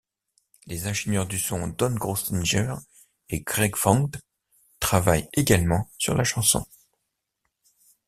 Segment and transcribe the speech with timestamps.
[0.65, 2.73] Les ingénieurs du son Don Grossinger
[3.29, 4.09] et Greg Vaughn
[4.79, 6.65] travaillent également sur la chanson.